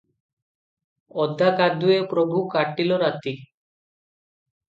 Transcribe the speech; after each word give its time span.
ଓଦା 1.25 1.49
କାଦୁଏ 1.59 1.99
ପ୍ରଭୁ 2.15 2.41
କାଟିଲ 2.55 2.99
ରାତି 3.05 3.35